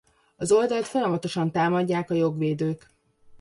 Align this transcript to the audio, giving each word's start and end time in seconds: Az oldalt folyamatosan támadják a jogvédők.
Az 0.35 0.51
oldalt 0.51 0.85
folyamatosan 0.85 1.51
támadják 1.51 2.09
a 2.11 2.13
jogvédők. 2.13 2.89